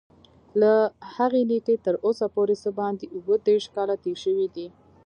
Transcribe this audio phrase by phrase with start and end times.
[0.61, 0.73] له
[1.15, 4.67] هغې نېټې تر اوسه پورې څه باندې اووه دېرش کاله تېر شوي دي.